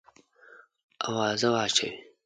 آوازه 1.07 1.47
واچوې. 1.53 1.89